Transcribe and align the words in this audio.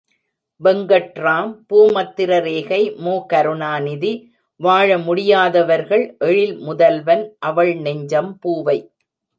வெங்கட்ராம் 0.63 1.51
பூமத்திரரேகை 1.69 2.95
மு. 2.95 3.13
கருணாநிதி 3.25 4.11
வாழமுடியாதவர்கள் 4.59 6.05
எழில் 6.19 6.57
முதல்வன் 6.59 7.23
அவள்நெஞ்சம் 7.45 8.33
பூவை. 8.39 8.79